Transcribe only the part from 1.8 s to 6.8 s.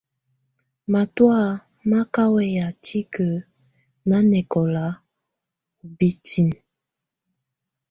mà kà wɛya tikǝ́ nanɛkɔla ù bǝtinǝ́.